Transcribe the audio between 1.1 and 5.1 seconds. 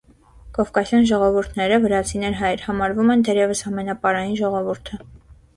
ժողովուրդները (վրացիներ, հայեր) համարվում են թերևս ամենապարային ժողովուրդը։